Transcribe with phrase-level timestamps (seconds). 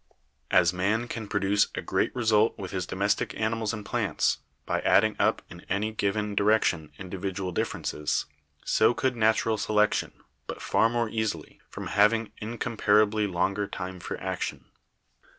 [0.49, 4.39] As man can produce a great result with 200 BIOLOGY his domestic animals and plants
[4.65, 8.25] by adding up in any given direction individual differences,
[8.65, 14.65] so could natural selection, but far more easily, from having incomparably longer time for action.